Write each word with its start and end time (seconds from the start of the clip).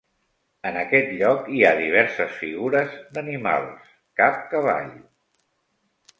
En 0.69 0.77
aquest 0.83 1.11
lloc 1.19 1.51
hi 1.57 1.61
ha 1.65 1.73
diverses 1.81 2.33
figures 2.39 2.97
d'animals, 3.19 3.93
cap 4.23 4.43
cavall. 4.57 4.91